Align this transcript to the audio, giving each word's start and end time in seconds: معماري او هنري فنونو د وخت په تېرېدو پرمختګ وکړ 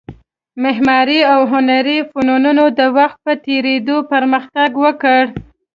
معماري 0.63 1.19
او 1.33 1.41
هنري 1.51 1.97
فنونو 2.09 2.65
د 2.79 2.81
وخت 2.97 3.17
په 3.25 3.33
تېرېدو 3.45 3.97
پرمختګ 4.11 4.69
وکړ 4.83 5.21